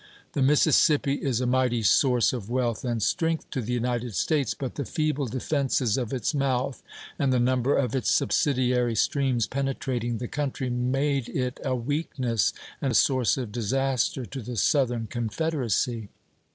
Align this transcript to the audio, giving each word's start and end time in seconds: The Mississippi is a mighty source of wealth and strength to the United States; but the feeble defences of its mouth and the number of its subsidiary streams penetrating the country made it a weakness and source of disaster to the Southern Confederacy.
The 0.33 0.41
Mississippi 0.41 1.13
is 1.17 1.41
a 1.41 1.45
mighty 1.45 1.83
source 1.83 2.33
of 2.33 2.49
wealth 2.49 2.83
and 2.83 3.03
strength 3.03 3.47
to 3.51 3.61
the 3.61 3.71
United 3.73 4.15
States; 4.15 4.55
but 4.55 4.73
the 4.73 4.83
feeble 4.83 5.27
defences 5.27 5.95
of 5.95 6.11
its 6.11 6.33
mouth 6.33 6.81
and 7.19 7.31
the 7.31 7.39
number 7.39 7.75
of 7.77 7.93
its 7.95 8.09
subsidiary 8.09 8.95
streams 8.95 9.45
penetrating 9.45 10.17
the 10.17 10.27
country 10.27 10.71
made 10.71 11.29
it 11.29 11.59
a 11.63 11.75
weakness 11.75 12.51
and 12.81 12.97
source 12.97 13.37
of 13.37 13.51
disaster 13.51 14.25
to 14.25 14.41
the 14.41 14.57
Southern 14.57 15.05
Confederacy. 15.05 16.09